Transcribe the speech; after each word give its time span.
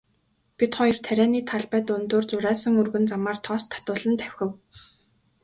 Бид 0.57 0.71
хоёр 0.79 0.97
тарианы 1.07 1.41
талбай 1.51 1.81
дундуур 1.85 2.23
зурайсан 2.29 2.73
өргөн 2.81 3.03
замаар 3.11 3.37
тоос 3.45 3.63
татуулан 3.71 4.13
давхив. 4.19 4.49